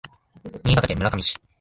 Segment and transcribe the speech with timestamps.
[0.65, 1.39] 新潟県村上市